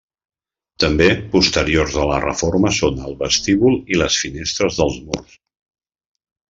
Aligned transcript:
També 0.83 1.09
posteriors 1.35 1.99
a 2.05 2.07
la 2.13 2.17
reforma 2.25 2.73
són 2.79 2.99
el 3.11 3.15
vestíbul 3.23 3.79
i 3.95 4.01
les 4.03 4.21
finestres 4.25 4.81
dels 4.83 5.01
murs. 5.11 5.41